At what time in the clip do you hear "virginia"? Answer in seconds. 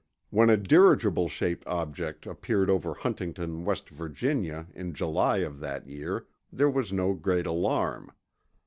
3.91-4.65